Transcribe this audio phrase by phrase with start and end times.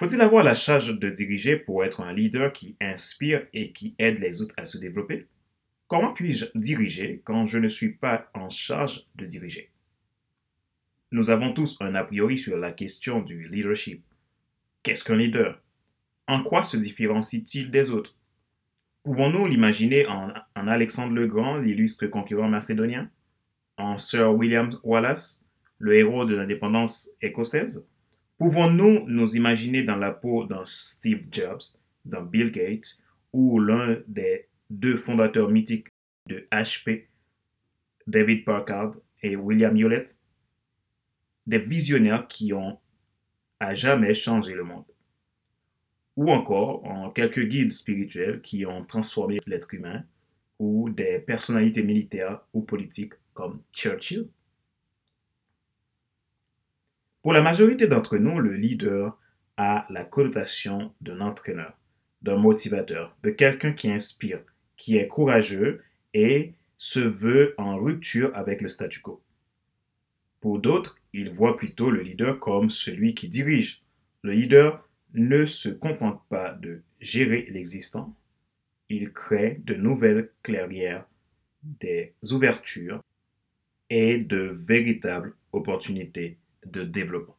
[0.00, 4.18] Faut-il avoir la charge de diriger pour être un leader qui inspire et qui aide
[4.18, 5.26] les autres à se développer?
[5.88, 9.70] Comment puis-je diriger quand je ne suis pas en charge de diriger?
[11.10, 14.02] Nous avons tous un a priori sur la question du leadership.
[14.82, 15.60] Qu'est-ce qu'un leader?
[16.26, 18.16] En quoi se différencie-t-il des autres?
[19.02, 23.10] Pouvons-nous l'imaginer en, Alexandre le Grand, l'illustre concurrent macédonien?
[23.76, 25.44] En Sir William Wallace,
[25.76, 27.86] le héros de l'indépendance écossaise?
[28.40, 31.60] Pouvons-nous nous imaginer dans la peau d'un Steve Jobs,
[32.06, 33.02] d'un Bill Gates
[33.34, 35.88] ou l'un des deux fondateurs mythiques
[36.26, 37.08] de HP,
[38.06, 40.18] David Packard et William Hewlett?
[41.46, 42.78] Des visionnaires qui ont
[43.60, 44.86] à jamais changé le monde.
[46.16, 50.02] Ou encore en quelques guides spirituels qui ont transformé l'être humain,
[50.58, 54.30] ou des personnalités militaires ou politiques comme Churchill.
[57.22, 59.18] Pour la majorité d'entre nous, le leader
[59.58, 61.78] a la connotation d'un entraîneur,
[62.22, 64.40] d'un motivateur, de quelqu'un qui inspire,
[64.78, 65.82] qui est courageux
[66.14, 69.22] et se veut en rupture avec le statu quo.
[70.40, 73.82] Pour d'autres, ils voient plutôt le leader comme celui qui dirige.
[74.22, 78.16] Le leader ne se contente pas de gérer l'existant,
[78.88, 81.06] il crée de nouvelles clairières,
[81.62, 83.02] des ouvertures
[83.90, 87.36] et de véritables opportunités de développement.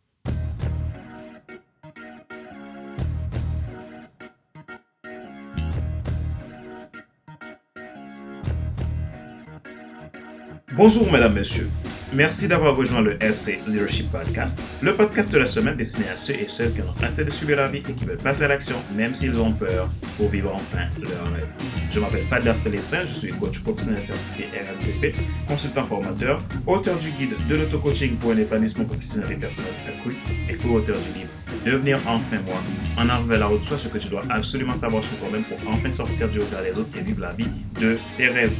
[10.74, 11.70] Bonjour mesdames, messieurs.
[12.14, 16.34] Merci d'avoir rejoint le FC Leadership Podcast, le podcast de la semaine destiné à ceux
[16.34, 18.76] et celles qui ont assez de subir la vie et qui veulent passer à l'action,
[18.98, 21.48] même s'ils ont peur, pour vivre enfin leur rêve.
[21.94, 25.16] Je m'appelle Fadler Célestin, je suis coach professionnel certifié RNCP,
[25.48, 30.14] consultant formateur, auteur du guide de l'auto-coaching pour un épanouissement professionnel et personnel accru
[30.50, 31.30] et co-auteur du livre
[31.66, 32.62] Devenir enfin moi,
[32.98, 35.92] en arrivant la route, soit ce que tu dois absolument savoir sur toi-même pour enfin
[35.92, 37.48] sortir du regard des autres et vivre la vie
[37.80, 38.52] de tes rêves.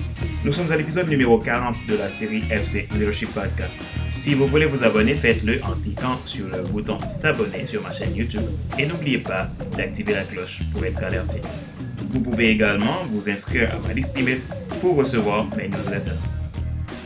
[0.44, 3.80] Nous sommes à l'épisode numéro 40 de la série FC Leadership Podcast.
[4.12, 8.16] Si vous voulez vous abonner, faites-le en cliquant sur le bouton s'abonner sur ma chaîne
[8.16, 8.42] YouTube
[8.80, 9.48] et n'oubliez pas
[9.78, 11.42] d'activer la cloche pour être alerté.
[12.10, 14.42] Vous pouvez également vous inscrire à ma liste email
[14.82, 16.18] pour recevoir mes newsletters.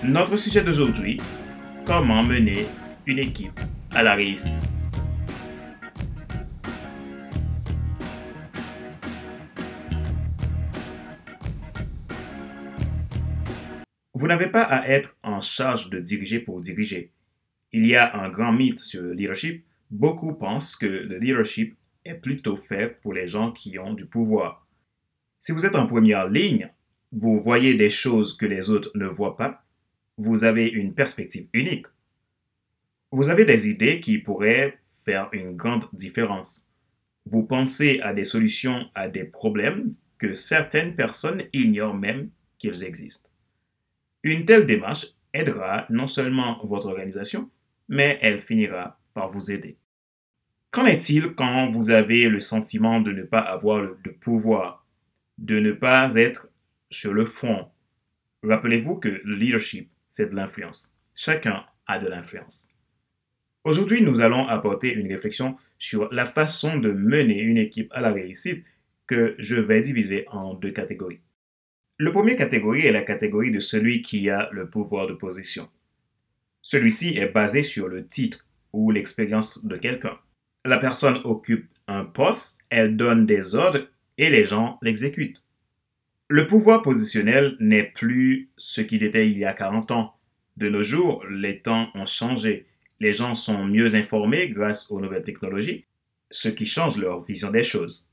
[0.06, 1.20] Notre sujet d'aujourd'hui,
[1.84, 2.66] comment mener
[3.06, 3.60] une équipe
[3.94, 4.75] à la réussite.
[14.16, 17.12] Vous n'avez pas à être en charge de diriger pour diriger.
[17.74, 19.66] Il y a un grand mythe sur le leadership.
[19.92, 24.66] Beaucoup pensent que le leadership est plutôt fait pour les gens qui ont du pouvoir.
[25.42, 26.72] Si vous êtes en première ligne,
[27.12, 29.66] vous voyez des choses que les autres ne voient pas.
[30.18, 31.88] Vous avez une perspective unique.
[33.12, 36.72] Vous avez des idées qui pourraient faire une grande différence.
[37.26, 43.30] Vous pensez à des solutions à des problèmes que certaines personnes ignorent même qu'ils existent.
[44.26, 47.52] Une telle démarche aidera non seulement votre organisation,
[47.88, 49.78] mais elle finira par vous aider.
[50.72, 54.84] Qu'en est-il quand vous avez le sentiment de ne pas avoir le, pouvoir,
[55.38, 56.50] de ne pas être
[56.90, 57.68] sur le front?
[58.42, 60.98] Rappelez-vous que le leadership, c'est de l'influence.
[61.14, 62.74] Chacun a de l'influence.
[63.64, 68.12] Aujourd'hui, nous allons apporter une réflexion sur la façon de mener une équipe à la
[68.12, 68.66] réussite
[69.06, 71.22] que je vais diviser en deux catégories.
[71.98, 75.70] Le premier catégorie est la catégorie de celui qui a le pouvoir de position.
[76.62, 80.18] Celui-ci est basé sur le titre ou l'expérience de quelqu'un.
[80.66, 85.42] La personne occupe un poste, elle donne des ordres et les gens l'exécutent.
[86.28, 90.16] Le pouvoir positionnel n'est plus ce qu'il était il y a 40 ans.
[90.58, 92.66] De nos jours, les temps ont changé.
[93.00, 95.86] Les gens sont mieux informés grâce aux nouvelles technologies,
[96.30, 98.10] ce qui change leur vision des choses.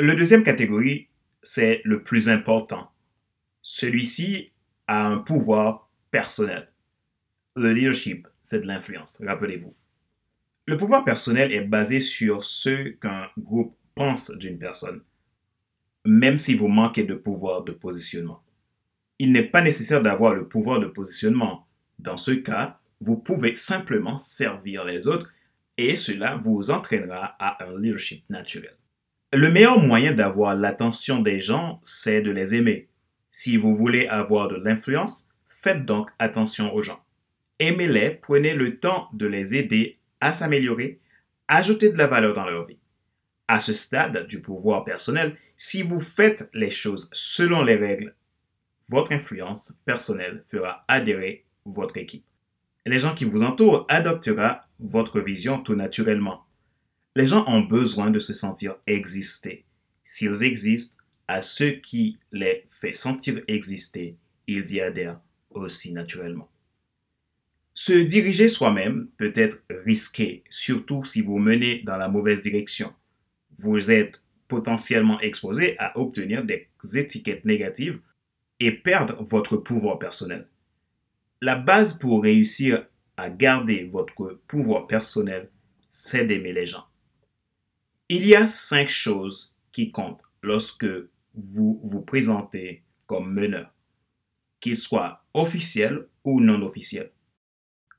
[0.00, 1.07] Le deuxième catégorie
[1.42, 2.90] c'est le plus important.
[3.62, 4.52] Celui-ci
[4.86, 6.68] a un pouvoir personnel.
[7.56, 9.74] Le leadership, c'est de l'influence, rappelez-vous.
[10.66, 15.02] Le pouvoir personnel est basé sur ce qu'un groupe pense d'une personne,
[16.04, 18.42] même si vous manquez de pouvoir de positionnement.
[19.18, 21.66] Il n'est pas nécessaire d'avoir le pouvoir de positionnement.
[21.98, 25.30] Dans ce cas, vous pouvez simplement servir les autres
[25.76, 28.76] et cela vous entraînera à un leadership naturel.
[29.30, 32.88] Le meilleur moyen d'avoir l'attention des gens, c'est de les aimer.
[33.30, 37.04] Si vous voulez avoir de l'influence, faites donc attention aux gens.
[37.58, 41.00] Aimez-les, prenez le temps de les aider à s'améliorer,
[41.46, 42.78] ajoutez de la valeur dans leur vie.
[43.48, 48.14] À ce stade du pouvoir personnel, si vous faites les choses selon les règles,
[48.88, 52.24] votre influence personnelle fera adhérer votre équipe.
[52.86, 56.47] Les gens qui vous entourent adoptera votre vision tout naturellement.
[57.16, 59.64] Les gens ont besoin de se sentir exister.
[60.04, 64.16] S'ils existent, à ceux qui les fait sentir exister,
[64.46, 65.20] ils y adhèrent
[65.50, 66.48] aussi naturellement.
[67.74, 72.92] Se diriger soi-même peut être risqué, surtout si vous menez dans la mauvaise direction.
[73.58, 78.00] Vous êtes potentiellement exposé à obtenir des étiquettes négatives
[78.58, 80.48] et perdre votre pouvoir personnel.
[81.40, 82.84] La base pour réussir
[83.16, 85.50] à garder votre pouvoir personnel,
[85.88, 86.84] c'est d'aimer les gens.
[88.10, 90.86] Il y a cinq choses qui comptent lorsque
[91.34, 93.70] vous vous présentez comme meneur,
[94.60, 97.12] qu'ils soient officiels ou non officiels.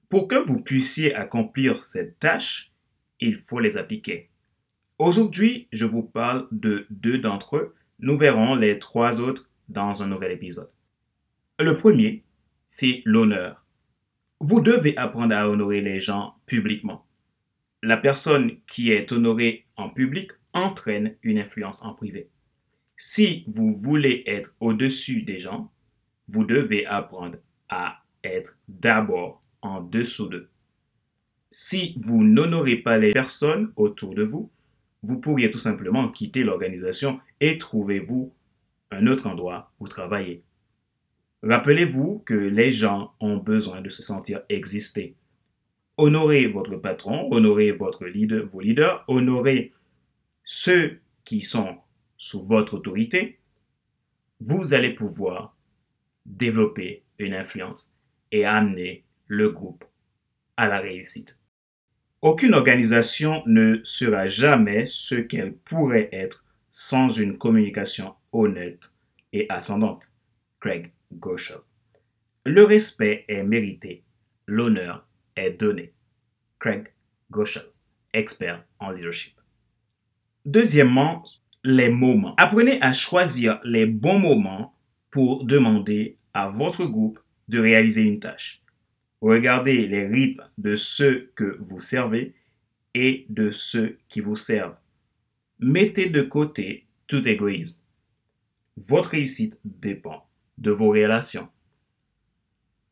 [0.09, 2.71] Pour que vous puissiez accomplir cette tâche,
[3.19, 4.31] il faut les appliquer.
[4.97, 7.75] Aujourd'hui, je vous parle de deux d'entre eux.
[7.99, 10.71] Nous verrons les trois autres dans un nouvel épisode.
[11.59, 12.23] Le premier,
[12.67, 13.63] c'est l'honneur.
[14.39, 17.05] Vous devez apprendre à honorer les gens publiquement.
[17.83, 22.29] La personne qui est honorée en public entraîne une influence en privé.
[22.97, 25.71] Si vous voulez être au-dessus des gens,
[26.27, 27.37] vous devez apprendre
[27.69, 30.49] à être d'abord en dessous d'eux.
[31.49, 34.51] Si vous n'honorez pas les personnes autour de vous,
[35.01, 38.33] vous pourriez tout simplement quitter l'organisation et trouvez-vous
[38.91, 40.43] un autre endroit où travailler.
[41.41, 45.15] Rappelez-vous que les gens ont besoin de se sentir exister.
[46.01, 49.73] Honorez votre patron, honorez votre leader, vos leaders, honorez
[50.45, 51.75] ceux qui sont
[52.15, 53.41] sous votre autorité.
[54.39, 55.57] Vous allez pouvoir
[56.25, 57.93] développer une influence
[58.31, 59.83] et amener le groupe
[60.55, 61.37] à la réussite.
[62.21, 68.89] Aucune organisation ne sera jamais ce qu'elle pourrait être sans une communication honnête
[69.33, 70.09] et ascendante.
[70.61, 71.57] Craig Goschel.
[72.45, 74.05] Le respect est mérité,
[74.47, 75.08] l'honneur
[75.45, 75.93] est.
[76.59, 76.87] Craig
[77.31, 77.63] Goschel,
[78.13, 79.33] expert en leadership.
[80.45, 81.23] Deuxièmement,
[81.63, 82.35] les moments.
[82.37, 84.73] Apprenez à choisir les bons moments
[85.11, 88.61] pour demander à votre groupe de réaliser une tâche.
[89.21, 92.35] Regardez les rythmes de ceux que vous servez
[92.93, 94.77] et de ceux qui vous servent.
[95.59, 97.81] Mettez de côté tout égoïsme.
[98.77, 100.25] Votre réussite dépend
[100.57, 101.49] de vos relations.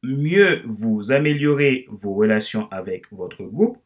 [0.10, 3.78] Mieux vous améliorez vos relations avec votre groupe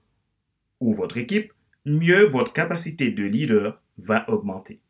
[0.80, 1.52] ou votre équipe,
[1.84, 4.82] mieux votre capacité de leader va augmenter.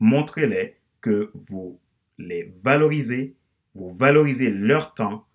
[0.00, 1.78] Montrez-les que vous
[2.18, 3.36] les valorisez,
[3.76, 5.28] vous valorisez leur temps,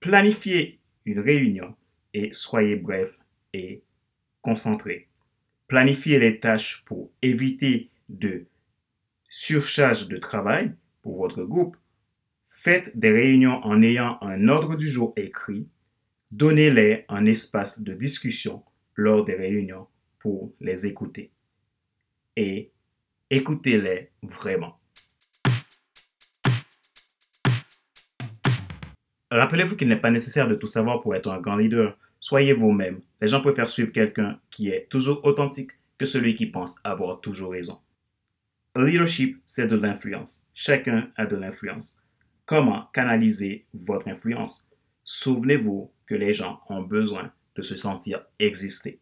[0.00, 1.76] planifiez une réunion
[2.12, 3.16] et soyez bref
[3.52, 3.84] et
[4.42, 5.06] concentré.
[5.68, 8.46] Planifiez les tâches pour éviter de
[9.28, 11.76] surcharge de travail pour votre groupe.
[12.58, 15.68] Faites des réunions en ayant un ordre du jour écrit.
[16.32, 18.64] Donnez-les un espace de discussion
[18.96, 19.86] lors des réunions
[20.18, 21.30] pour les écouter.
[22.34, 22.72] Et
[23.30, 24.80] écoutez-les vraiment.
[29.30, 31.96] Rappelez-vous qu'il n'est pas nécessaire de tout savoir pour être un grand leader.
[32.18, 33.00] Soyez vous-même.
[33.20, 37.52] Les gens préfèrent suivre quelqu'un qui est toujours authentique que celui qui pense avoir toujours
[37.52, 37.78] raison.
[38.74, 40.46] Leadership, c'est de l'influence.
[40.54, 42.02] Chacun a de l'influence.
[42.46, 44.70] Comment canaliser votre influence?
[45.02, 49.00] Souvenez-vous que les gens ont besoin de se sentir exister.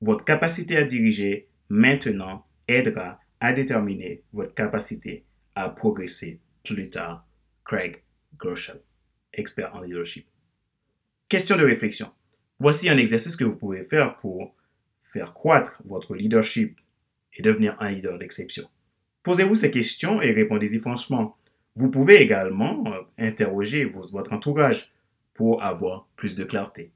[0.00, 5.24] Votre capacité à diriger maintenant aidera à déterminer votre capacité
[5.54, 7.24] à progresser plus tard.
[7.64, 8.02] Craig
[8.36, 8.80] Groeschel
[9.32, 10.26] expert en leadership.
[11.28, 12.10] Question de réflexion.
[12.58, 14.54] Voici un exercice que vous pouvez faire pour
[15.12, 16.80] faire croître votre leadership
[17.34, 18.68] et devenir un leader d'exception.
[19.22, 21.36] Posez-vous ces questions et répondez-y franchement.
[21.74, 24.92] Vous pouvez également euh, interroger votre entourage
[25.34, 26.92] pour avoir plus de clarté.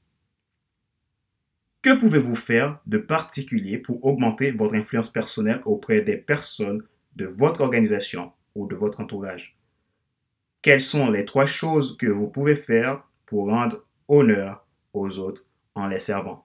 [1.82, 6.82] Que pouvez-vous faire de particulier pour augmenter votre influence personnelle auprès des personnes
[7.14, 9.56] de votre organisation ou de votre entourage?
[10.62, 15.86] Quelles sont les trois choses que vous pouvez faire pour rendre honneur aux autres en
[15.86, 16.44] les servant?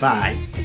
[0.00, 0.59] Bye!